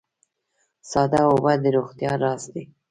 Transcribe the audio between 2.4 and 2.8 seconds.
دي